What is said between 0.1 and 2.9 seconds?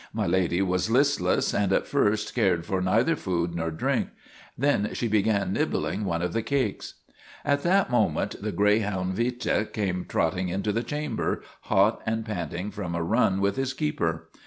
My Lady was listless and at first cared for